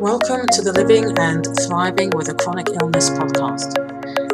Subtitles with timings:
[0.00, 3.74] Welcome to the Living and Thriving with a Chronic Illness podcast.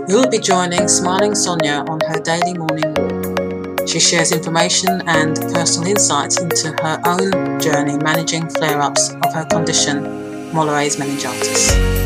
[0.06, 3.88] You'll be joining Smiling Sonia on her daily morning walk.
[3.88, 9.46] She shares information and personal insights into her own journey managing flare ups of her
[9.46, 10.04] condition,
[10.52, 12.03] Mollaret's meningitis.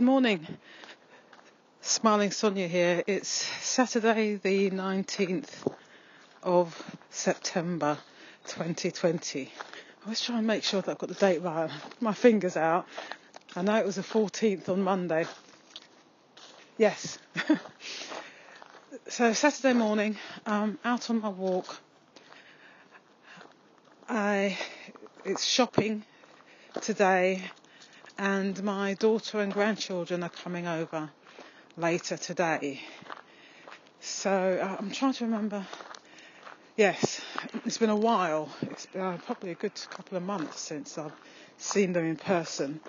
[0.00, 0.46] Good morning.
[1.82, 3.04] Smiling Sonia here.
[3.06, 5.70] It's Saturday, the 19th
[6.42, 7.98] of September
[8.46, 9.52] 2020.
[10.06, 11.70] I was trying to make sure that I've got the date right.
[12.00, 12.86] My fingers out.
[13.54, 15.26] I know it was the 14th on Monday.
[16.78, 17.18] Yes.
[19.06, 21.78] so Saturday morning, I'm out on my walk.
[24.08, 24.56] I
[25.26, 26.04] it's shopping
[26.80, 27.42] today
[28.20, 31.08] and my daughter and grandchildren are coming over
[31.78, 32.78] later today.
[34.00, 34.30] So
[34.62, 35.66] uh, I'm trying to remember.
[36.76, 37.22] Yes,
[37.64, 38.54] it's been a while.
[38.60, 41.14] It's been uh, probably a good couple of months since I've
[41.56, 42.80] seen them in person.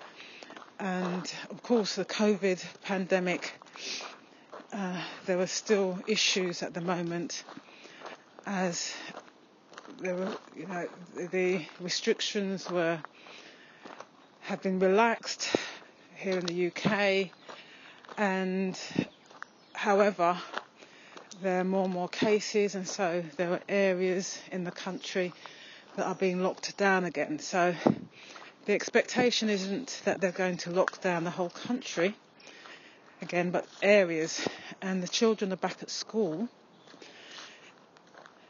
[0.82, 3.54] And of course, the COVID pandemic,
[4.74, 7.46] uh, there were still issues at the moment
[8.46, 8.94] as
[10.02, 13.00] there were, you know, the restrictions were
[14.52, 15.56] have been relaxed
[16.18, 17.30] here in the UK,
[18.18, 18.78] and
[19.72, 20.38] however,
[21.42, 25.32] there are more and more cases, and so there are areas in the country
[25.96, 27.40] that are being locked down again.
[27.40, 27.74] So
[28.66, 32.14] the expectation isn't that they're going to lock down the whole country
[33.22, 34.46] again, but areas,
[34.82, 36.50] and the children are back at school,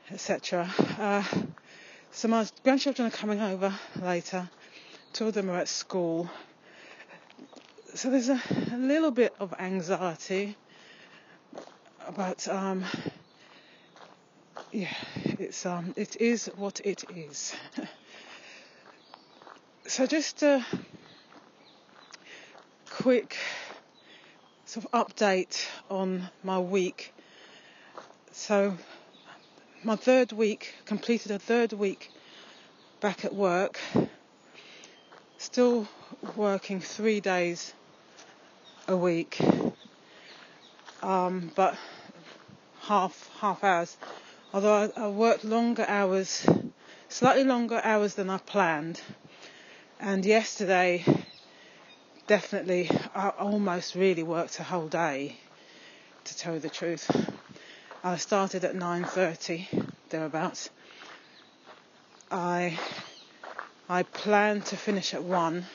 [0.10, 0.68] etc.
[0.98, 1.24] Uh,
[2.12, 3.72] so my grandchildren are coming over
[4.02, 4.50] later
[5.14, 6.30] two of them are at school.
[7.94, 10.56] So there's a, a little bit of anxiety,
[12.16, 12.86] but um,
[14.72, 14.94] yeah,
[15.26, 17.54] it's um, it is what it is.
[19.88, 20.66] so just a
[22.90, 23.36] quick
[24.66, 27.14] sort of update on my week.
[28.32, 28.78] So
[29.84, 32.12] my third week completed a third week
[33.02, 33.80] back at work
[35.42, 35.88] still
[36.36, 37.74] working three days
[38.88, 39.40] a week,
[41.02, 41.76] um, but
[42.82, 43.98] half half hours.
[44.54, 46.46] Although I, I worked longer hours,
[47.10, 49.02] slightly longer hours than I planned,
[50.00, 51.04] and yesterday
[52.28, 55.38] definitely I almost really worked a whole day.
[56.26, 57.10] To tell you the truth,
[58.04, 60.70] I started at 9:30 thereabouts.
[62.30, 62.80] I
[63.92, 65.66] I planned to finish at one,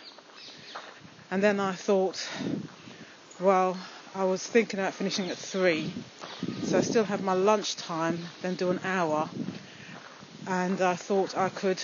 [1.30, 2.26] and then I thought,
[3.38, 3.76] well,
[4.14, 5.92] I was thinking about finishing at three,
[6.62, 9.28] so I still have my lunch time, then do an hour,
[10.46, 11.78] and I thought I could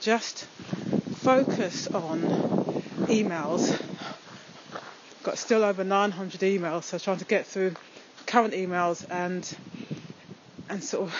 [0.00, 0.48] just
[1.12, 2.28] focus on
[3.06, 3.80] emails.
[5.22, 7.76] Got still over 900 emails, so trying to get through
[8.26, 9.48] current emails and
[10.68, 11.14] and sort of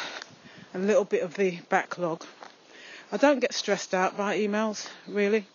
[0.75, 2.25] a little bit of the backlog.
[3.11, 5.47] I don't get stressed out by emails, really.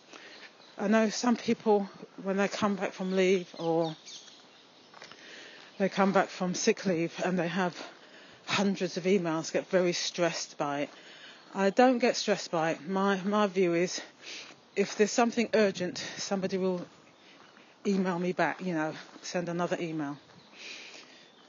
[0.76, 1.88] I know some people,
[2.24, 3.94] when they come back from leave or
[5.78, 7.76] they come back from sick leave and they have
[8.46, 10.90] hundreds of emails, get very stressed by it.
[11.54, 12.88] I don't get stressed by it.
[12.88, 14.00] My, my view is
[14.74, 16.84] if there's something urgent, somebody will
[17.86, 20.18] email me back, you know, send another email.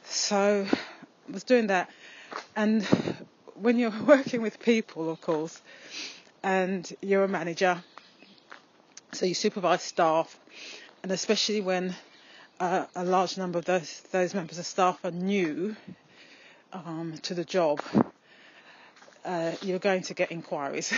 [0.04, 1.90] So I was doing that
[2.56, 2.86] and
[3.56, 5.62] when you're working with people, of course,
[6.44, 7.84] and you're a manager,
[9.14, 10.38] so you supervise staff,
[11.04, 11.96] and especially when
[12.60, 15.76] uh, a large number of those those members of staff are new
[16.74, 17.82] um, to the job,
[19.24, 20.94] uh, you're going to get inquiries.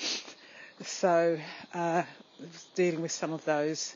[0.82, 1.38] so
[1.74, 2.02] uh,
[2.74, 3.94] dealing with some of those.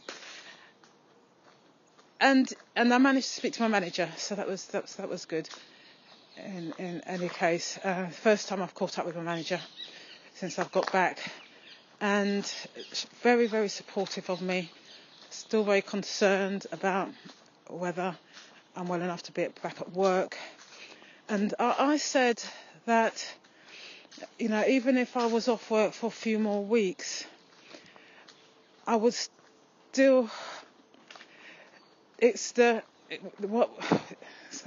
[2.20, 5.08] And and I managed to speak to my manager, so that was that was, that
[5.08, 5.48] was good
[6.36, 7.78] in, in any case.
[7.84, 9.60] Uh, first time I've caught up with my manager
[10.34, 11.18] since I've got back,
[12.00, 12.44] and
[13.22, 14.70] very, very supportive of me.
[15.30, 17.08] Still very concerned about
[17.68, 18.16] whether
[18.76, 20.36] I'm well enough to be back at work.
[21.28, 22.42] And I, I said
[22.86, 23.24] that,
[24.38, 27.24] you know, even if I was off work for a few more weeks,
[28.86, 30.28] I would still.
[32.18, 32.82] It's the
[33.38, 33.70] what.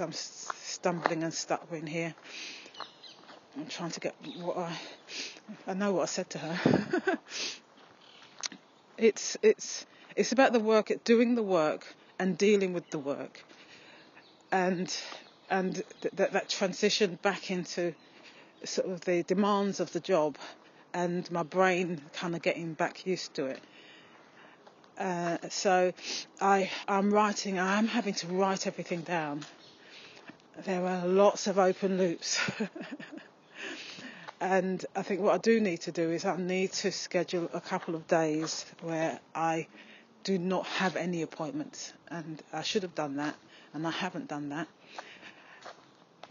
[0.00, 2.14] I'm stumbling and stuttering here.
[3.56, 4.78] I'm trying to get what I
[5.66, 7.18] I know what I said to her.
[8.98, 9.86] it's it's
[10.16, 13.44] it's about the work, doing the work, and dealing with the work,
[14.52, 14.94] and
[15.50, 17.94] and th- that that transition back into
[18.64, 20.36] sort of the demands of the job,
[20.92, 23.60] and my brain kind of getting back used to it.
[24.98, 25.92] Uh, so
[26.40, 27.58] I I'm writing.
[27.58, 29.44] I'm having to write everything down.
[30.64, 32.40] There are lots of open loops.
[34.40, 37.60] and I think what I do need to do is I need to schedule a
[37.60, 39.68] couple of days where I
[40.24, 43.36] do not have any appointments, and I should have done that,
[43.72, 44.66] and I haven't done that.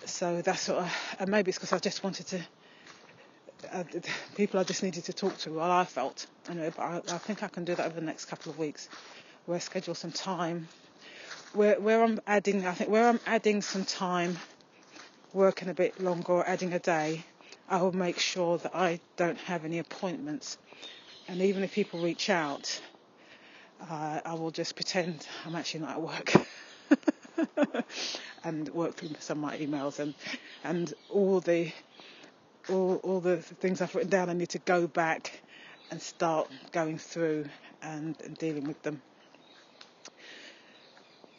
[0.06, 2.42] So that's what, I, and maybe it's because I just wanted to.
[3.72, 3.84] Uh,
[4.36, 6.72] people I just needed to talk to, well, I felt anyway.
[6.76, 8.90] But I, I think I can do that over the next couple of weeks,
[9.46, 10.68] where I schedule some time,
[11.58, 14.38] where where I'm adding, I think where I'm adding some time,
[15.34, 17.26] working a bit longer, or adding a day,
[17.68, 20.58] I will make sure that I don't have any appointments,
[21.28, 22.80] and even if people reach out,
[23.90, 26.34] uh, I will just pretend I'm actually not at work.
[28.44, 30.14] and work through some of my emails and
[30.64, 31.72] and all the
[32.70, 35.42] all all the things I've written down I need to go back
[35.92, 37.46] and start going through
[37.82, 39.02] and, and dealing with them.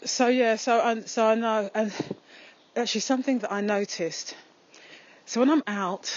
[0.05, 1.93] So yeah, so I, so I know and
[2.77, 4.37] actually something that I noticed.
[5.27, 6.15] So when I'm out,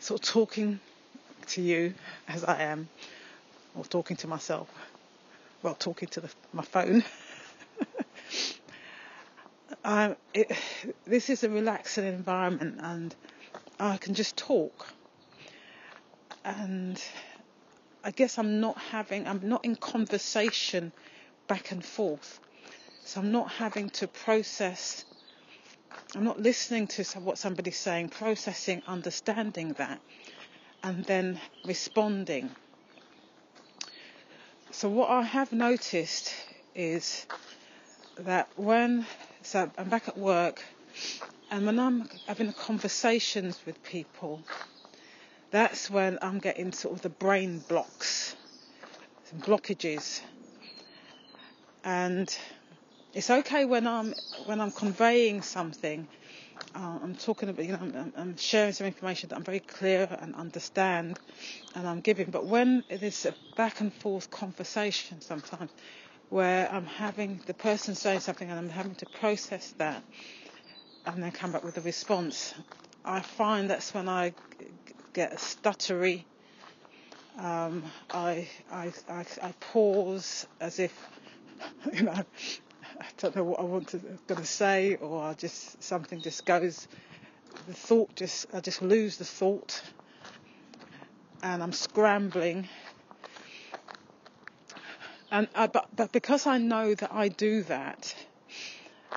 [0.00, 0.80] sort of talking
[1.48, 1.94] to you
[2.26, 2.88] as I am,
[3.74, 4.68] or talking to myself,
[5.62, 7.04] well, talking to the, my phone.
[9.84, 10.50] um, it,
[11.04, 13.14] this is a relaxing environment, and
[13.78, 14.88] I can just talk.
[16.42, 17.00] And
[18.02, 20.92] I guess I'm not having, I'm not in conversation
[21.50, 22.38] back and forth.
[23.04, 25.04] So I'm not having to process,
[26.14, 30.00] I'm not listening to what somebody's saying, processing, understanding that,
[30.84, 32.50] and then responding.
[34.70, 36.32] So what I have noticed
[36.76, 37.26] is
[38.14, 39.04] that when
[39.42, 40.62] so I'm back at work
[41.50, 44.40] and when I'm having conversations with people,
[45.50, 48.36] that's when I'm getting sort of the brain blocks,
[49.40, 50.20] blockages.
[51.84, 52.36] And
[53.14, 56.06] it's okay when I'm when I'm conveying something.
[56.74, 60.08] Uh, I'm talking about, you know, I'm, I'm, sharing some information that I'm very clear
[60.20, 61.18] and understand,
[61.74, 62.30] and I'm giving.
[62.30, 65.70] But when it is a back and forth conversation, sometimes
[66.28, 70.02] where I'm having the person saying something and I'm having to process that,
[71.06, 72.54] and then come back with a response,
[73.04, 74.32] I find that's when I
[75.12, 76.24] get stuttery.
[77.38, 80.92] Um, I, I, I, I pause as if,
[81.92, 85.82] you know, I don't know what I want to going to say, or I just
[85.82, 86.88] something just goes.
[87.66, 89.82] The thought just I just lose the thought,
[91.42, 92.68] and I'm scrambling.
[95.30, 98.14] And I, but but because I know that I do that,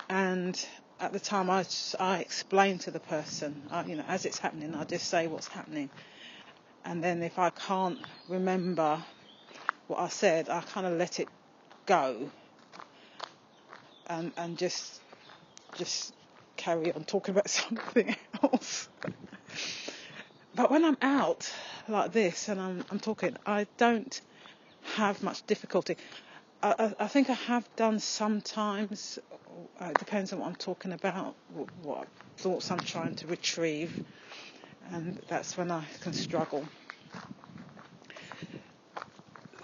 [0.08, 0.58] and
[1.00, 1.64] at the time I
[1.98, 5.48] I explain to the person, I, you know, as it's happening, I just say what's
[5.48, 5.90] happening,
[6.84, 7.98] and then if I can't
[8.28, 9.02] remember
[9.88, 11.28] what I said, I kind of let it
[11.86, 12.30] go
[14.06, 15.00] and and just
[15.76, 16.14] just
[16.56, 18.88] carry on talking about something else.
[20.54, 21.52] but when I'm out
[21.88, 24.20] like this and I'm I'm talking, I don't
[24.96, 25.96] have much difficulty.
[26.62, 29.18] I, I, think I have done sometimes.
[29.78, 32.08] Uh, it depends on what I'm talking about, what, what
[32.38, 34.02] thoughts I'm trying to retrieve,
[34.90, 36.64] and that's when I can struggle.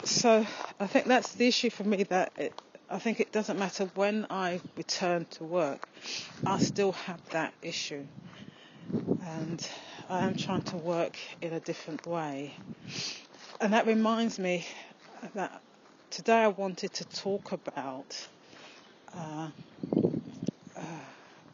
[0.05, 0.47] So
[0.79, 2.55] I think that's the issue for me that it,
[2.89, 5.79] I think it doesn't matter when I return to work,
[6.47, 8.05] I still have that issue.
[9.27, 9.69] And
[10.09, 12.55] I am trying to work in a different way.
[13.61, 14.67] And that reminds me
[15.35, 15.61] that
[16.11, 18.27] today I wanted to talk about.
[19.15, 19.51] Uh,
[20.77, 20.83] uh,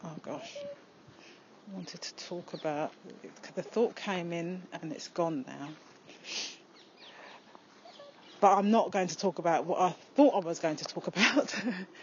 [0.05, 0.53] oh gosh.
[0.59, 2.93] I wanted to talk about.
[3.57, 5.69] The thought came in and it's gone now
[8.40, 11.07] but I'm not going to talk about what I thought I was going to talk
[11.07, 11.55] about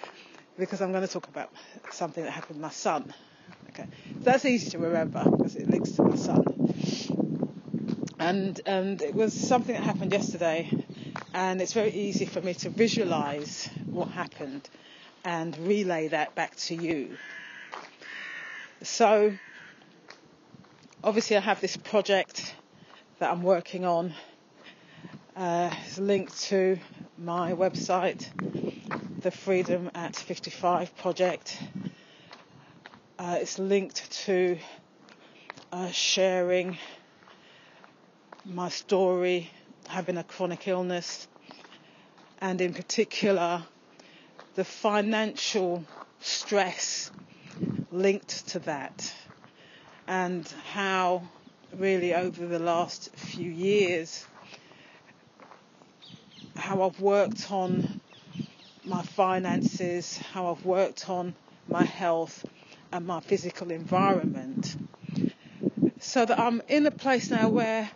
[0.58, 1.52] because I'm going to talk about
[1.92, 3.13] something that happened to my son.
[3.70, 3.88] Okay,
[4.22, 6.46] that's easy to remember because it links to my son.
[8.20, 10.70] And and it was something that happened yesterday,
[11.34, 14.70] and it's very easy for me to visualize what happened
[15.25, 17.18] and relay that back to you.
[18.82, 19.34] So
[21.04, 22.56] obviously I have this project
[23.20, 24.13] that I'm working on
[25.36, 26.78] uh, it's linked to
[27.18, 28.28] my website,
[29.22, 31.58] the Freedom at 55 project.
[33.18, 34.58] Uh, it's linked to
[35.72, 36.78] uh, sharing
[38.46, 39.50] my story,
[39.88, 41.28] having a chronic illness,
[42.40, 43.63] and in particular
[44.56, 45.84] the financial
[46.20, 47.10] stress
[47.92, 49.13] linked to that
[50.08, 51.24] and how
[51.75, 54.25] really over the last few years
[56.74, 57.86] how I've worked on
[58.84, 61.36] my finances, how I've worked on
[61.70, 62.44] my health
[62.92, 64.75] and my physical environment.
[66.00, 67.88] So that I'm in a place now where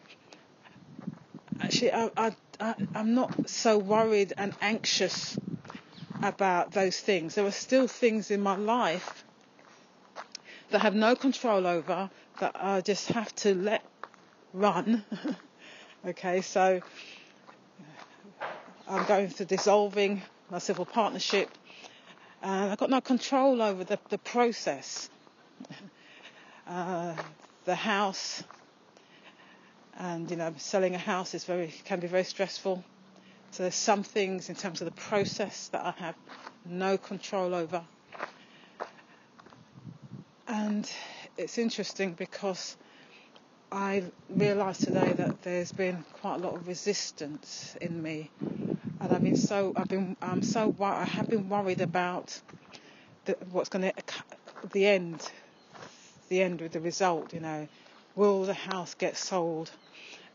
[1.59, 5.39] actually I, I, I, I'm not so worried and anxious
[6.21, 7.33] about those things.
[7.33, 9.25] There are still things in my life
[10.69, 13.83] that I have no control over that I just have to let
[14.53, 15.03] run.
[16.05, 16.83] okay, so
[18.89, 21.49] I'm going through dissolving my civil partnership.
[22.41, 25.09] And I've got no control over the, the process.
[26.69, 27.15] Uh,
[27.63, 28.43] the house
[29.99, 32.83] and you know selling a house is very can be very stressful.
[33.51, 36.15] So there's some things in terms of the process that I have
[36.65, 37.81] no control over.
[40.47, 40.89] And
[41.37, 42.75] it's interesting because
[43.71, 48.29] I realised today that there's been quite a lot of resistance in me,
[48.99, 52.39] and I've been so I've been I'm so I have been worried about
[53.25, 53.93] the, what's going to
[54.71, 55.31] the end,
[56.29, 57.33] the end with the result.
[57.33, 57.67] You know,
[58.15, 59.71] will the house get sold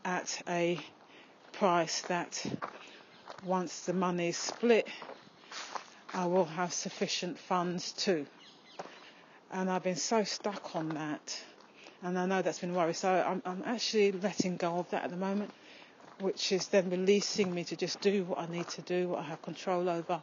[0.05, 0.79] at a
[1.53, 2.45] price that
[3.45, 4.87] once the money is split,
[6.13, 8.25] I will have sufficient funds too
[9.53, 11.41] and I've been so stuck on that,
[12.01, 12.93] and I know that's been worry.
[12.93, 15.51] So I'm, I'm actually letting go of that at the moment,
[16.23, 19.23] which is then releasing me to just do what I need to do, what I
[19.23, 20.21] have control over,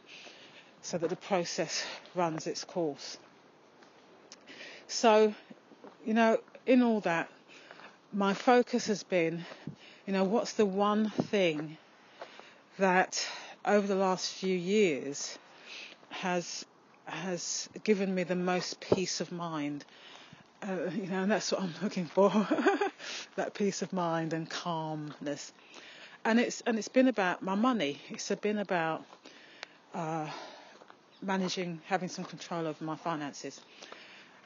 [0.81, 1.83] so that the process
[2.15, 3.17] runs its course.
[4.87, 5.33] So,
[6.05, 7.29] you know, in all that,
[8.11, 9.45] my focus has been,
[10.05, 11.77] you know, what's the one thing
[12.77, 13.25] that
[13.63, 15.37] over the last few years
[16.09, 16.65] has
[17.05, 19.83] has given me the most peace of mind.
[20.63, 22.29] Uh, you know, and that's what I'm looking for.
[23.35, 25.51] that peace of mind and calmness.
[26.23, 27.99] And it's and it's been about my money.
[28.09, 29.03] It's been about
[29.93, 30.27] uh,
[31.21, 33.59] managing, having some control over my finances.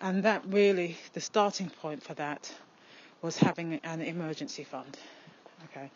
[0.02, 2.52] And that really, the starting point for that
[3.22, 4.98] was having an emergency fund.
[5.66, 5.90] Okay,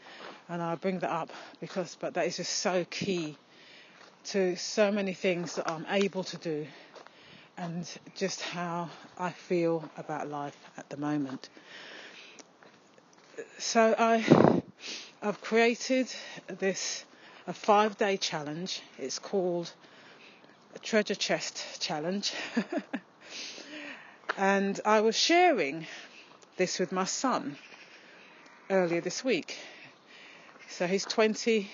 [0.49, 3.37] and I bring that up because, but that is just so key
[4.25, 6.67] to so many things that I'm able to do
[7.57, 11.49] and just how I feel about life at the moment.
[13.57, 14.61] So I
[15.21, 16.13] I've created
[16.47, 17.05] this
[17.47, 18.81] a five day challenge.
[18.97, 19.71] It's called
[20.75, 22.33] a treasure chest challenge.
[24.37, 25.87] and I was sharing
[26.57, 27.57] this with my son
[28.69, 29.57] earlier this week.
[30.69, 31.69] So he's 20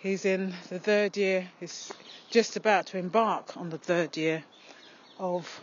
[0.00, 1.92] He's in the third year, he's
[2.30, 4.44] just about to embark on the third year
[5.18, 5.60] of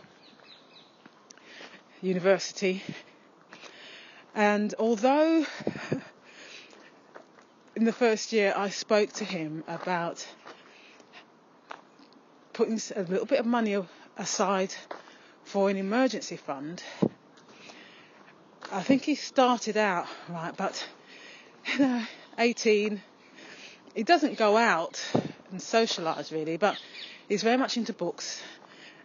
[2.00, 2.84] university.
[4.36, 5.44] And although
[7.78, 10.26] in the first year I spoke to him about
[12.52, 13.80] putting a little bit of money
[14.16, 14.74] aside
[15.44, 16.82] for an emergency fund,
[18.72, 20.84] I think he started out right, but
[21.72, 22.02] you know,
[22.36, 23.00] 18,
[23.94, 25.00] he doesn't go out
[25.52, 26.76] and socialise really, but
[27.28, 28.42] he's very much into books.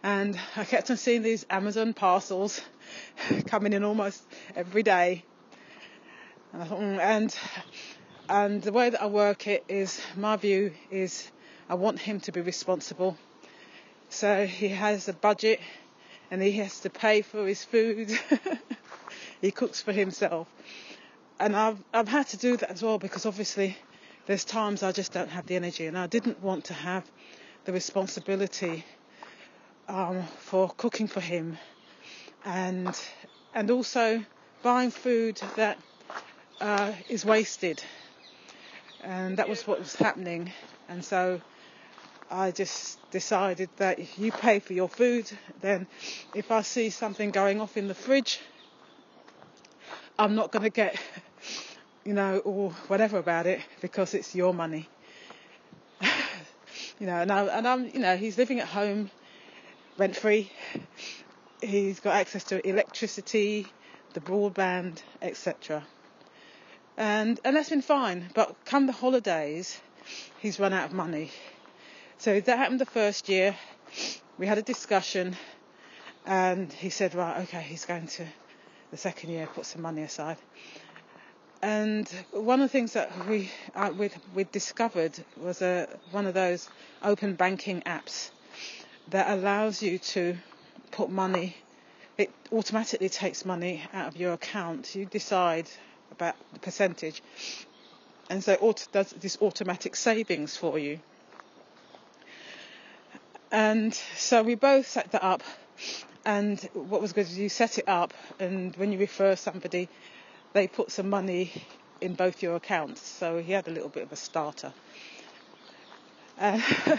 [0.02, 2.60] And I kept on seeing these Amazon parcels
[3.46, 4.24] coming in almost
[4.56, 5.24] every day.
[6.52, 7.38] And I thought, mm, and
[8.30, 11.30] and the way that I work it is my view is
[11.70, 13.18] I want him to be responsible.
[14.10, 15.60] So he has a budget
[16.32, 18.12] and he has to pay for his food.
[19.42, 20.48] he cooks for himself.
[21.40, 23.78] And I've I've had to do that as well because obviously
[24.26, 27.04] there's times I just don't have the energy, and I didn't want to have
[27.66, 28.86] the responsibility
[29.88, 31.58] um, for cooking for him,
[32.46, 32.98] and
[33.54, 34.24] and also
[34.62, 35.78] buying food that
[36.62, 37.84] uh, is wasted,
[39.04, 40.52] and that was what was happening,
[40.90, 41.42] and so.
[42.32, 45.30] I just decided that if you pay for your food,
[45.62, 45.86] then
[46.34, 48.40] if I see something going off in the fridge,
[50.18, 51.00] I'm not going to get
[52.04, 54.90] you know, or whatever about it because it's your money.
[57.00, 59.10] you know, and, I, and I'm, you know, he's living at home,
[59.98, 60.52] rent free.
[61.62, 63.68] He's got access to electricity,
[64.14, 65.84] the broadband, etc.
[66.98, 68.30] And and that's been fine.
[68.34, 69.80] But come the holidays,
[70.40, 71.32] he's run out of money.
[72.18, 73.56] So that happened the first year.
[74.38, 75.36] We had a discussion,
[76.26, 78.26] and he said, right, okay, he's going to
[78.92, 80.38] the second year put some money aside.
[81.64, 86.34] And one of the things that we uh, we, we discovered was a one of
[86.34, 86.70] those
[87.02, 88.30] open banking apps
[89.10, 90.38] that allows you to
[90.92, 91.56] put money.
[92.18, 94.94] It automatically takes money out of your account.
[94.94, 95.68] You decide
[96.14, 97.22] about the percentage,
[98.30, 101.00] and so it does this automatic savings for you.
[103.52, 105.44] And so we both set that up.
[106.26, 109.90] And what was good is you set it up, and when you refer somebody,
[110.54, 111.52] they put some money
[112.00, 113.02] in both your accounts.
[113.02, 114.74] So he had a little bit of a starter.
[116.40, 116.60] Uh,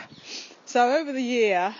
[0.66, 1.74] so over the year,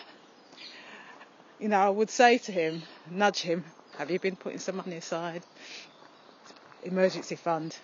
[1.60, 3.64] you know, I would say to him, nudge him,
[3.98, 5.42] have you been putting some money aside?
[6.84, 7.76] Emergency fund.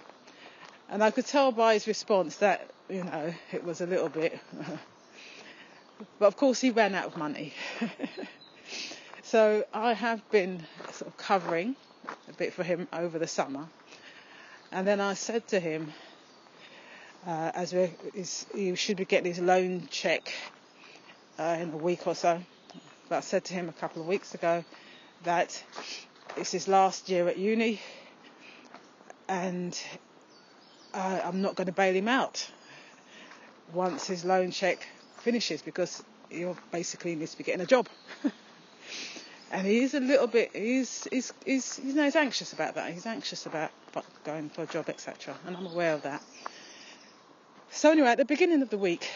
[0.88, 4.38] And I could tell by his response that, you know, it was a little bit.
[6.18, 7.52] but of course, he ran out of money.
[9.22, 11.76] so I have been sort of covering
[12.28, 13.68] a bit for him over the summer.
[14.72, 15.92] And then I said to him,
[17.26, 17.74] uh, as
[18.54, 20.32] he should be getting his loan check
[21.38, 22.40] uh, in a week or so.
[23.08, 24.64] But I said to him a couple of weeks ago
[25.24, 25.62] that
[26.36, 27.80] it's his last year at uni
[29.30, 29.80] and
[30.92, 32.50] uh, I'm not going to bail him out
[33.72, 34.86] once his loan check
[35.20, 37.88] finishes because he basically needs to be getting a job.
[39.52, 42.92] and he's a little bit he's he's he's you know he's anxious about that.
[42.92, 43.70] He's anxious about
[44.24, 45.36] going for a job, etc.
[45.46, 46.22] And I'm aware of that.
[47.70, 49.08] So anyway, at the beginning of the week,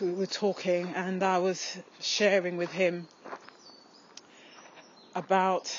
[0.00, 3.08] we were talking, and I was sharing with him
[5.16, 5.76] about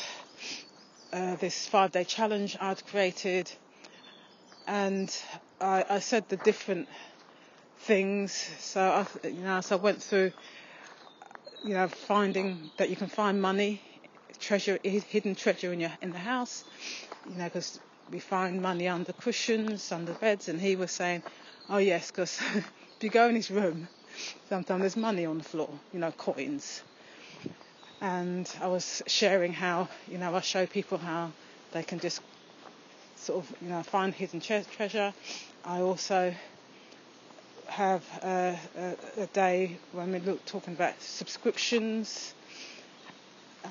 [1.13, 3.51] uh, this five-day challenge I'd created,
[4.67, 5.15] and
[5.59, 6.87] I, I said the different
[7.79, 8.31] things.
[8.59, 10.31] So I, you know, so I went through
[11.63, 13.81] you know, finding that you can find money,
[14.39, 16.63] treasure, hidden treasure in your in the house,
[17.25, 21.23] you know, because we find money under cushions, under beds, and he was saying,
[21.69, 23.87] oh yes, because if you go in his room,
[24.49, 26.83] sometimes there's money on the floor, you know, coins.
[28.01, 31.31] And I was sharing how, you know, I show people how
[31.71, 32.21] they can just
[33.15, 35.13] sort of, you know, find hidden tre- treasure.
[35.63, 36.33] I also
[37.67, 42.33] have a, a, a day when we look talking about subscriptions.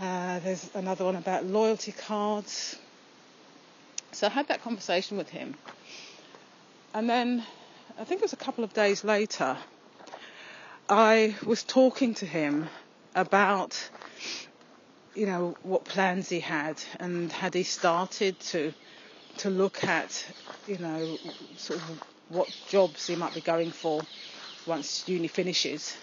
[0.01, 2.77] Uh, there's another one about loyalty cards.
[4.13, 5.55] So I had that conversation with him.
[6.95, 7.45] And then
[7.99, 9.57] I think it was a couple of days later,
[10.89, 12.69] I was talking to him
[13.15, 13.91] about,
[15.15, 18.73] you know, what plans he had and had he started to
[19.39, 20.27] to look at,
[20.67, 21.19] you know,
[21.57, 24.03] sort of what jobs he might be going for
[24.67, 25.97] once uni finishes.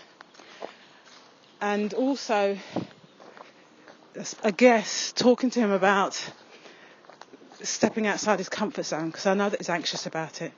[1.62, 2.58] And also,
[4.44, 6.22] I guess, talking to him about
[7.62, 10.54] stepping outside his comfort zone because I know that he's anxious about it.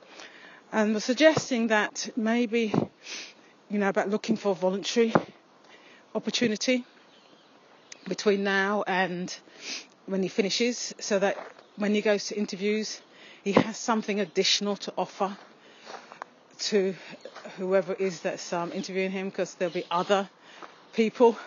[0.72, 2.72] And was suggesting that maybe,
[3.68, 5.12] you know, about looking for voluntary
[6.14, 6.84] opportunity
[8.08, 9.34] between now and
[10.06, 11.36] when he finishes so that
[11.76, 13.00] when he goes to interviews,
[13.44, 15.36] he has something additional to offer
[16.58, 16.94] to
[17.56, 20.28] whoever it is that's um, interviewing him because there'll be other
[20.92, 21.38] people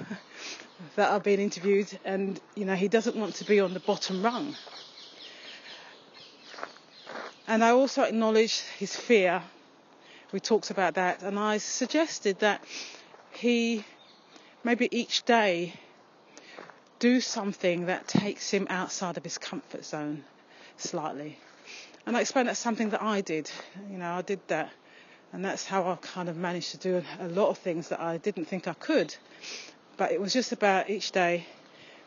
[0.95, 4.23] that are being interviewed and you know he doesn't want to be on the bottom
[4.23, 4.55] rung.
[7.47, 9.43] And I also acknowledged his fear.
[10.31, 12.63] We talked about that and I suggested that
[13.31, 13.85] he
[14.63, 15.73] maybe each day
[17.03, 20.23] do something that takes him outside of his comfort zone
[20.77, 21.37] slightly
[22.05, 23.51] and I explained that's something that I did
[23.91, 24.71] you know I did that
[25.33, 28.17] and that's how I kind of managed to do a lot of things that I
[28.17, 29.15] didn't think I could.
[29.97, 31.47] But it was just about each day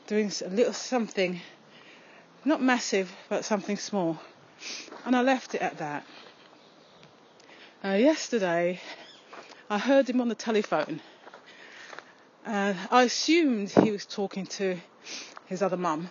[0.06, 1.40] doing a little something,
[2.44, 4.18] not massive, but something small.
[5.04, 6.06] And I left it at that.
[7.84, 8.80] Uh, yesterday,
[9.68, 11.00] I heard him on the telephone.
[12.46, 14.76] Uh, I assumed he was talking to
[15.46, 16.10] his other mum.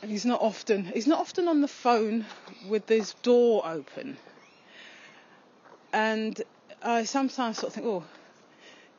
[0.00, 2.24] And he's not often he's not often on the phone
[2.68, 4.16] with his door open
[5.92, 6.40] and
[6.82, 8.04] I sometimes sort of think, oh,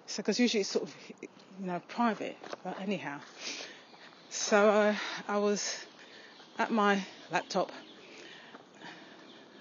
[0.05, 2.37] so because usually it's sort of, you know, private.
[2.63, 3.19] But anyhow,
[4.29, 4.95] so uh,
[5.27, 5.85] I was
[6.59, 7.71] at my laptop.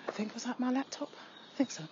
[0.08, 1.10] I think was that my laptop.
[1.54, 1.84] I think so.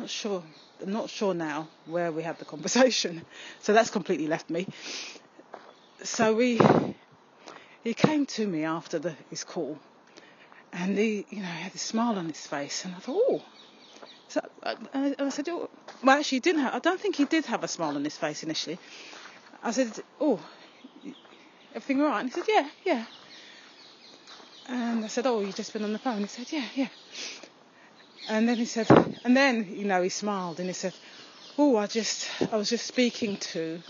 [0.00, 0.42] Not sure.
[0.82, 3.22] I'm not sure now where we had the conversation.
[3.60, 4.66] So that's completely left me.
[6.02, 6.58] So we,
[7.84, 9.78] he came to me after the, his call,
[10.72, 13.42] and he, you know, had a smile on his face, and I thought, oh
[14.28, 15.68] so I, uh, I said, oh,
[16.04, 18.16] well, actually, he didn't have, I don't think he did have a smile on his
[18.16, 18.78] face initially.
[19.62, 20.38] I said, oh,
[21.74, 22.20] everything all right?
[22.20, 23.04] And he said, yeah, yeah.
[24.68, 26.20] And I said, oh, you've just been on the phone.
[26.20, 26.88] He said, yeah, yeah.
[28.28, 28.88] And then he said,
[29.24, 30.94] and then, you know, he smiled and he said,
[31.58, 33.80] oh, I just, I was just speaking to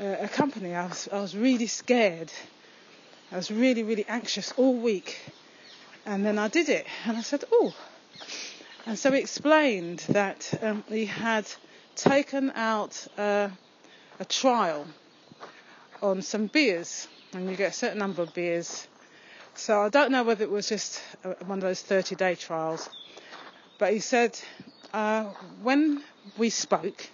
[0.00, 0.74] a, a company.
[0.74, 2.32] I was, I was really scared.
[3.30, 5.20] I was really, really anxious all week.
[6.04, 6.86] And then I did it.
[7.06, 7.74] And I said, oh.
[8.84, 11.46] And so he explained that um, he had
[11.94, 13.48] taken out uh,
[14.18, 14.86] a trial
[16.02, 17.06] on some beers.
[17.32, 18.88] And you get a certain number of beers.
[19.54, 21.00] So I don't know whether it was just
[21.46, 22.88] one of those 30 day trials
[23.78, 24.38] but he said,
[24.92, 25.24] uh,
[25.62, 26.02] when
[26.38, 27.08] we spoke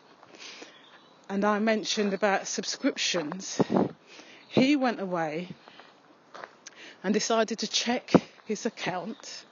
[1.28, 3.60] and I mentioned about subscriptions,
[4.48, 5.48] he went away
[7.02, 8.12] and decided to check
[8.46, 9.44] his account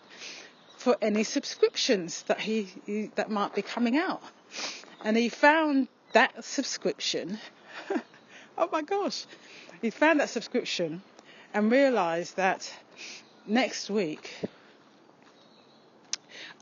[0.76, 4.22] for any subscriptions that he, he that might be coming out.
[5.04, 7.38] And he found that subscription.
[8.58, 9.26] oh my gosh.
[9.82, 11.02] He found that subscription
[11.52, 12.72] and realized that
[13.46, 14.32] next week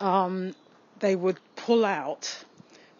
[0.04, 0.54] um,
[1.00, 2.44] they would pull out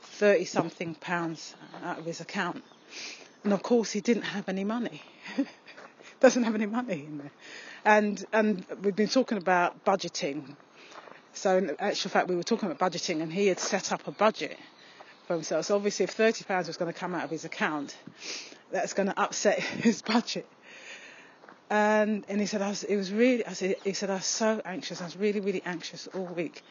[0.00, 2.64] 30 something pounds out of his account.
[3.44, 5.02] And of course, he didn't have any money.
[6.20, 7.30] Doesn't have any money in there.
[7.84, 10.56] And, and we've been talking about budgeting.
[11.34, 14.12] So, in actual fact, we were talking about budgeting, and he had set up a
[14.12, 14.56] budget
[15.26, 15.66] for himself.
[15.66, 17.94] So, obviously, if 30 pounds was going to come out of his account,
[18.70, 20.46] that's going to upset his budget.
[21.68, 24.24] And, and he said, I was, it was really, I said, he said, I was
[24.24, 25.02] so anxious.
[25.02, 26.62] I was really, really anxious all week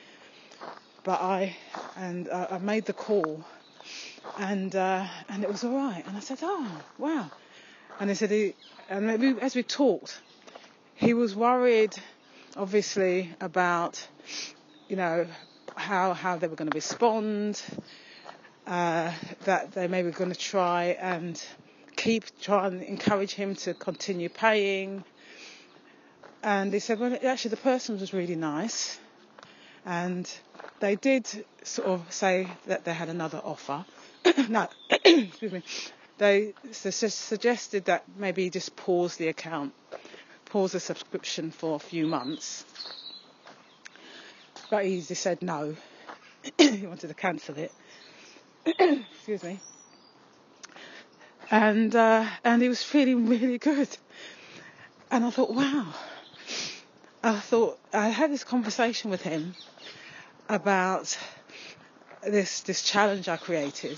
[1.03, 1.55] but I
[1.97, 3.43] and uh, I made the call,
[4.39, 6.03] and uh, and it was all right.
[6.05, 7.29] And I said, oh wow,
[7.99, 8.53] and he said he
[8.89, 10.19] and maybe as we talked,
[10.95, 11.95] he was worried,
[12.55, 14.05] obviously about
[14.87, 15.27] you know
[15.75, 17.61] how how they were going to respond,
[18.67, 19.11] uh,
[19.45, 21.43] that they maybe going to try and
[21.95, 25.03] keep try and encourage him to continue paying.
[26.41, 28.99] And he said, well, actually, the person was really nice,
[29.85, 30.29] and
[30.83, 33.85] they did sort of say that they had another offer.
[34.49, 35.63] no, excuse me.
[36.17, 39.73] They su- suggested that maybe just pause the account,
[40.43, 42.65] pause the subscription for a few months.
[44.69, 45.77] But he just said no.
[46.57, 47.71] he wanted to cancel it.
[48.65, 49.61] excuse me.
[51.49, 53.87] And uh, and he was feeling really good.
[55.09, 55.93] And I thought, wow.
[57.23, 59.55] I thought I had this conversation with him
[60.53, 61.17] about
[62.21, 63.97] this this challenge I created,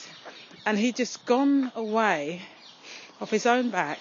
[0.66, 2.42] and he'd just gone away
[3.20, 4.00] off his own back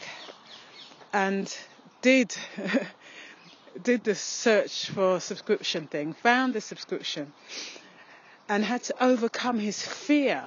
[1.12, 1.54] and
[2.00, 2.34] did
[3.82, 7.32] did the search for subscription thing, found the subscription,
[8.48, 10.44] and had to overcome his fear.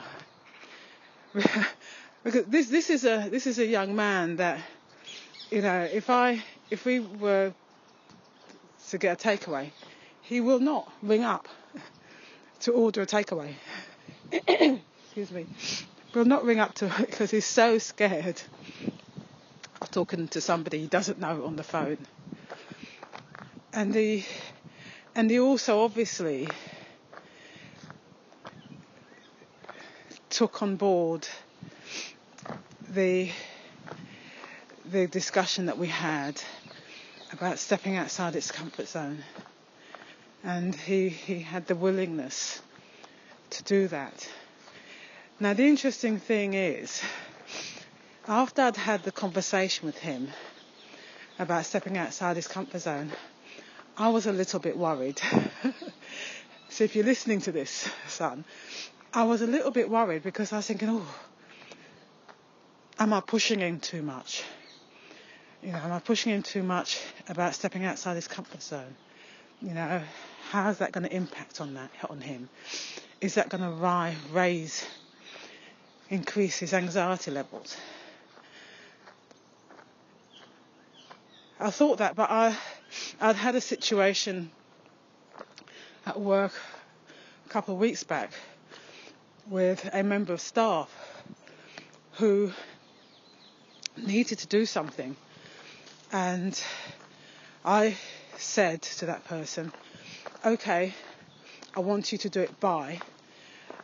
[2.23, 4.59] because this this is a this is a young man that
[5.51, 6.41] you know if I
[6.71, 7.53] if we were
[8.89, 9.71] to get a takeaway,
[10.21, 11.49] he will not ring up
[12.61, 13.53] to order a takeaway.
[14.31, 15.45] Excuse me.
[16.13, 18.41] Will not ring up to because he's so scared
[19.81, 21.97] of talking to somebody he doesn't know on the phone.
[23.73, 24.25] And he
[25.15, 26.47] and he also obviously
[30.29, 31.27] took on board
[32.89, 33.31] the
[34.85, 36.41] the discussion that we had
[37.31, 39.23] about stepping outside its comfort zone
[40.47, 42.61] and he, he had the willingness
[43.49, 44.29] to do that.
[45.41, 47.01] Now, the interesting thing is,
[48.29, 50.29] after I'd had the conversation with him
[51.37, 53.11] about stepping outside his comfort zone,
[53.97, 55.19] I was a little bit worried.
[56.69, 58.45] so, if you're listening to this, son,
[59.13, 61.15] I was a little bit worried because I was thinking, oh,
[62.97, 64.45] am I pushing him too much?
[65.61, 68.95] You know, am I pushing him too much about stepping outside his comfort zone?
[69.61, 70.01] You know,
[70.51, 72.47] how is that going to impact on that on him?
[73.19, 74.85] Is that going to raise,
[76.09, 77.75] increase his anxiety levels?
[81.59, 82.55] I thought that, but I,
[83.19, 84.51] I'd had a situation
[86.05, 86.53] at work
[87.47, 88.31] a couple of weeks back
[89.49, 90.89] with a member of staff
[92.13, 92.51] who
[93.97, 95.15] needed to do something,
[96.11, 96.61] and
[97.65, 97.97] I
[98.37, 99.71] said to that person,
[100.45, 100.93] okay,
[101.75, 103.01] I want you to do it by.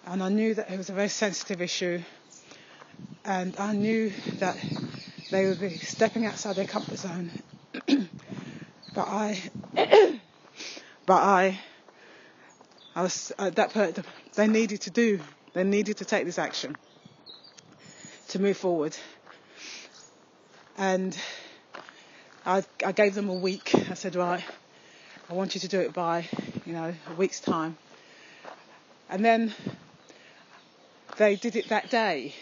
[0.05, 2.01] And I knew that it was a very sensitive issue,
[3.25, 4.57] and I knew that
[5.31, 7.31] they would be stepping outside their comfort zone.
[8.93, 9.41] but I,
[9.75, 10.19] but
[11.09, 11.59] I,
[12.95, 13.93] I was uh, that per-
[14.35, 15.19] they needed to do,
[15.53, 16.75] they needed to take this action
[18.29, 18.95] to move forward.
[20.77, 21.17] And
[22.45, 23.73] I, I gave them a week.
[23.89, 24.43] I said, right,
[25.29, 26.27] I want you to do it by,
[26.65, 27.77] you know, a week's time.
[29.09, 29.53] And then
[31.17, 32.33] they did it that day.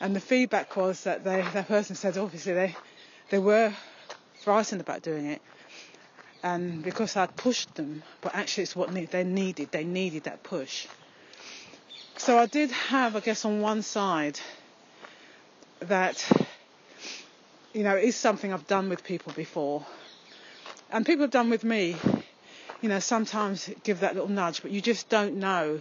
[0.00, 2.76] And the feedback was that they, that person said obviously they,
[3.30, 3.72] they were
[4.42, 5.42] frightened about doing it.
[6.42, 9.72] And because I'd pushed them, but actually it's what they needed.
[9.72, 10.86] They needed that push.
[12.16, 14.38] So I did have, I guess, on one side
[15.80, 16.26] that,
[17.72, 19.84] you know, it is something I've done with people before.
[20.90, 21.96] And people have done with me,
[22.80, 25.80] you know, sometimes give that little nudge, but you just don't know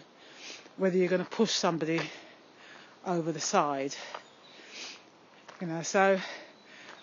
[0.78, 2.02] whether you're going to push somebody
[3.06, 3.96] over the side.
[5.60, 6.20] You know, so,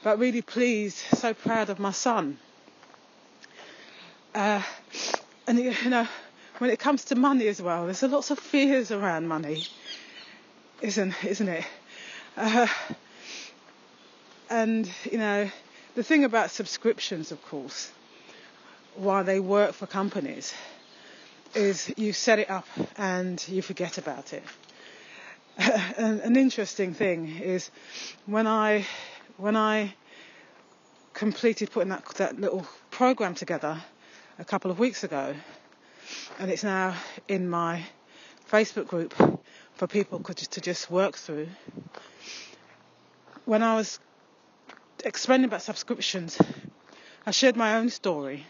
[0.04, 2.38] but really pleased, so proud of my son.
[4.34, 4.62] Uh,
[5.48, 6.06] and you know,
[6.58, 9.64] when it comes to money as well, there's a lots of fears around money,
[10.80, 11.64] isn't isn't it?
[12.36, 12.66] Uh,
[14.50, 15.50] and you know,
[15.94, 17.90] the thing about subscriptions, of course,
[18.94, 20.54] why they work for companies,
[21.54, 24.42] is you set it up and you forget about it.
[25.58, 27.70] an, an interesting thing is
[28.26, 28.86] when I
[29.38, 29.94] when I
[31.14, 33.82] completed putting that that little program together
[34.38, 35.34] a couple of weeks ago,
[36.38, 36.94] and it's now
[37.26, 37.82] in my
[38.50, 39.14] Facebook group
[39.74, 41.48] for people to just work through.
[43.44, 43.98] When I was
[45.06, 46.36] explaining about subscriptions,
[47.24, 48.44] I shared my own story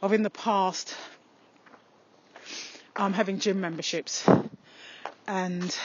[0.00, 0.96] of in the past
[2.96, 4.26] um, having gym memberships.
[5.28, 5.76] And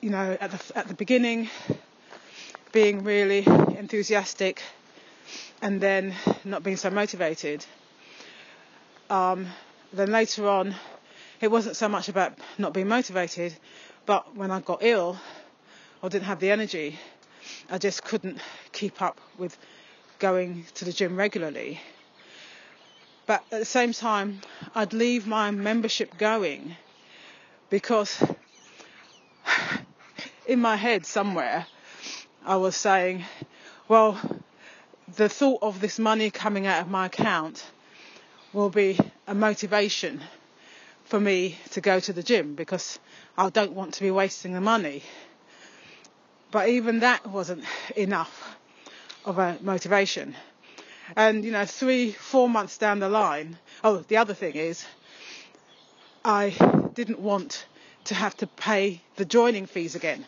[0.00, 1.48] you know at the at the beginning
[2.72, 3.44] being really
[3.78, 4.62] enthusiastic
[5.62, 7.64] and then not being so motivated.
[9.08, 9.46] Um,
[9.92, 10.74] then later on
[11.40, 13.54] it wasn't so much about not being motivated
[14.06, 15.18] but when I got ill
[16.02, 16.98] or didn't have the energy
[17.70, 18.38] I just couldn't
[18.72, 19.56] keep up with
[20.18, 21.80] going to the gym regularly
[23.26, 24.40] but at the same time
[24.74, 26.76] I'd leave my membership going
[27.70, 28.22] because
[30.46, 31.66] in my head somewhere,
[32.44, 33.24] I was saying,
[33.88, 34.18] well,
[35.16, 37.64] the thought of this money coming out of my account
[38.52, 40.22] will be a motivation
[41.04, 42.98] for me to go to the gym because
[43.36, 45.02] I don't want to be wasting the money.
[46.56, 47.64] But even that wasn't
[47.96, 48.56] enough
[49.26, 50.34] of a motivation.
[51.14, 54.86] And, you know, three, four months down the line, oh, the other thing is,
[56.24, 56.54] I
[56.94, 57.66] didn't want
[58.04, 60.24] to have to pay the joining fees again.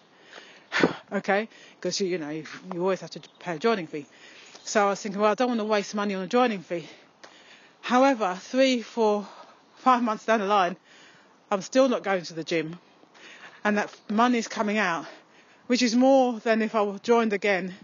[1.12, 1.48] okay?
[1.76, 2.44] Because, you, you know, you,
[2.78, 4.04] always have to pay a joining fee.
[4.64, 6.86] So I was thinking, well, I don't want to waste money on a joining fee.
[7.80, 9.26] However, three, four,
[9.76, 10.76] five months down the line,
[11.50, 12.78] I'm still not going to the gym.
[13.64, 15.06] And that money's coming out,
[15.68, 17.74] which is more than if I joined again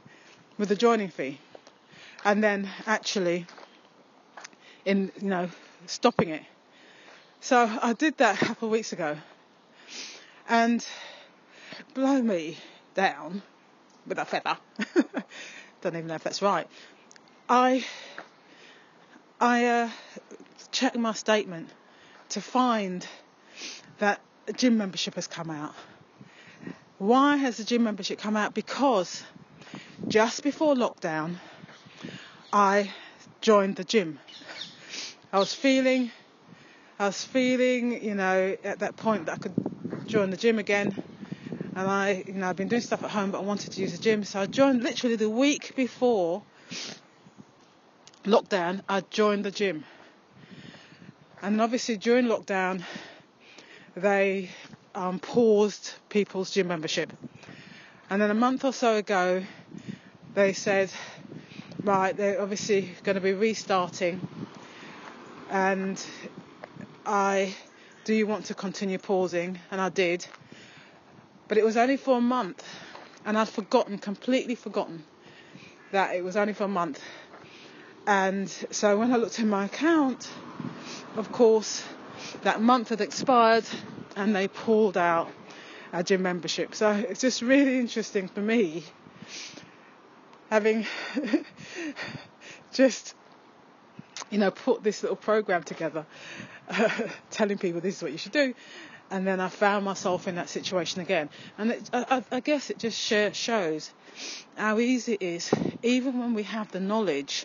[0.59, 1.39] with a joining fee.
[2.25, 3.47] And then actually,
[4.85, 5.49] in, you know,
[5.87, 6.43] stopping it.
[7.41, 9.17] So I did that a couple of weeks ago.
[10.49, 10.85] And
[11.93, 12.57] blow me
[12.95, 13.43] down
[14.07, 14.57] with a feather.
[15.83, 16.67] Don't even know if that's right.
[17.49, 17.85] I
[19.39, 19.91] I uh,
[20.73, 21.69] checked my statement
[22.31, 23.07] to find
[23.99, 24.21] that
[24.57, 25.75] gym membership has come out.
[26.99, 28.55] Why has the gym membership come out?
[28.55, 29.23] Because
[30.09, 31.37] just before lockdown,
[32.53, 32.93] I
[33.41, 34.21] joined the gym.
[35.33, 36.13] I was feeling
[36.99, 39.57] I was feeling, you know, at that point that I could
[40.07, 40.97] join the gym again.
[41.75, 43.91] And I, you know, I've been doing stuff at home, but I wanted to use
[43.91, 44.23] the gym.
[44.23, 46.45] So I joined literally the week before
[48.25, 49.85] lockdown, I joined the gym.
[51.43, 52.85] And obviously during lockdown,
[53.97, 54.51] they
[54.95, 57.13] um, paused people's gym membership.
[58.11, 59.43] And then a month or so ago,
[60.35, 60.91] they said,
[61.83, 64.21] right, they're obviously going to be restarting.
[65.51, 66.05] And
[67.07, 67.55] I,
[68.05, 69.59] do you want to continue pausing?
[69.71, 70.27] And I did.
[71.49, 72.65] But it was only for a month.
[73.25, 75.05] And I'd forgotten, completely forgotten,
[75.93, 77.01] that it was only for a month.
[78.07, 80.29] And so when I looked in my account,
[81.17, 81.83] of course,
[82.43, 83.65] that month had expired
[84.17, 85.31] and they pulled out
[85.93, 86.75] our gym membership.
[86.75, 88.85] So it's just really interesting for me
[90.51, 90.87] having
[92.73, 93.15] just
[94.31, 96.07] you know put this little program together
[96.69, 96.89] uh,
[97.31, 98.55] telling people this is what you should do.
[99.11, 101.29] And then I found myself in that situation again.
[101.59, 103.93] And it, I, I, guess it just shows
[104.57, 105.51] how easy it is,
[105.83, 107.45] even when we have the knowledge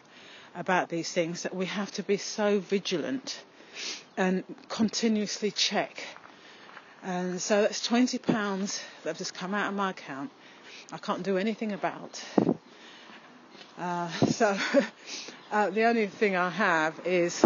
[0.55, 3.43] about these things, that we have to be so vigilant
[4.15, 6.01] and continuously check.
[7.03, 8.21] And so that's £20
[9.03, 10.31] that have just come out of my account.
[10.91, 12.23] I can't do anything about.
[13.77, 14.57] Uh, so
[15.51, 17.43] Uh, the only thing I have is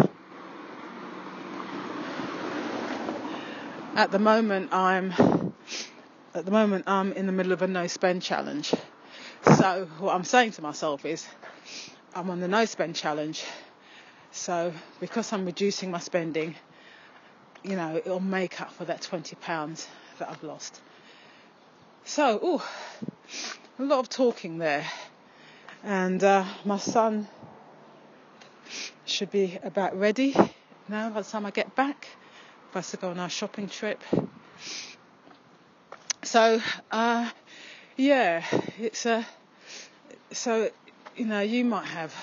[3.94, 5.54] at the moment I'm
[6.34, 8.74] at the moment I'm in the middle of a no spend challenge.
[9.56, 11.26] So what I'm saying to myself is
[12.14, 13.42] I'm on the no spend challenge.
[14.32, 16.54] So because I'm reducing my spending,
[17.64, 20.80] you know, it'll make up for that twenty pounds that I've lost.
[22.04, 22.62] So, ooh,
[23.78, 24.86] a lot of talking there.
[25.82, 27.26] And uh, my son
[29.06, 30.34] should be about ready
[30.88, 32.08] now by the time I get back
[32.70, 34.02] for us to go on our shopping trip.
[36.22, 37.30] So, uh,
[37.96, 38.44] yeah,
[38.78, 39.18] it's a.
[39.18, 39.24] Uh,
[40.32, 40.70] so,
[41.16, 42.14] you know, you might have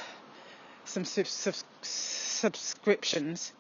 [0.86, 3.54] some sub- sub- subscriptions.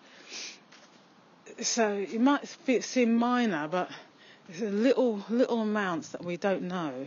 [1.61, 2.47] So it might
[2.81, 3.91] seem minor, but
[4.49, 7.05] it's little little amounts that we don't know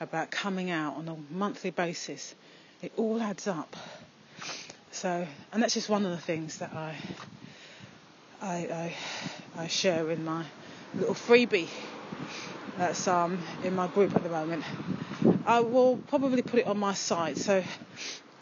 [0.00, 2.34] about coming out on a monthly basis.
[2.82, 3.76] It all adds up.
[4.90, 6.96] So, and that's just one of the things that I
[8.42, 8.94] I, I,
[9.62, 10.44] I share in my
[10.96, 11.68] little freebie
[12.76, 14.64] that's um, in my group at the moment.
[15.46, 17.38] I will probably put it on my site.
[17.38, 17.62] So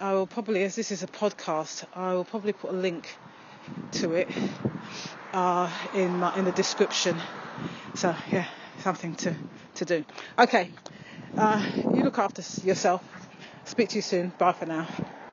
[0.01, 3.15] I will probably, as this is a podcast, I will probably put a link
[3.93, 4.31] to it
[5.33, 7.21] uh, in my in the description.
[7.95, 8.47] So yeah,
[8.79, 9.37] something to
[9.77, 10.05] to do.
[10.39, 10.71] Okay,
[11.37, 11.63] uh,
[11.95, 13.03] you look after yourself.
[13.65, 14.33] Speak to you soon.
[14.39, 14.87] Bye for now.